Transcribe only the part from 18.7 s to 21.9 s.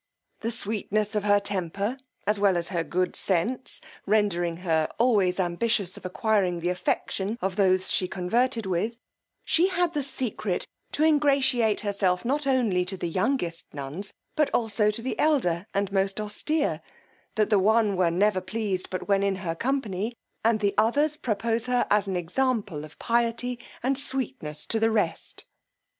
but when in her company, and the others propose her